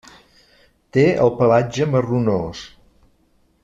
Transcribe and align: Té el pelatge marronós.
Té 0.97 1.03
el 1.27 1.31
pelatge 1.43 1.89
marronós. 1.93 2.67